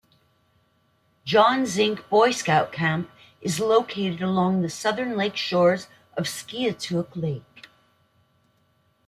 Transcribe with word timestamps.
John 1.25 1.67
Zink 1.67 2.09
Boy 2.09 2.31
Scout 2.31 2.71
camp 2.71 3.11
is 3.39 3.59
located 3.59 4.19
along 4.23 4.63
the 4.63 4.67
southern 4.71 5.15
shores 5.35 5.89
of 6.17 6.25
Skiatook 6.25 7.09
Lake. 7.15 7.67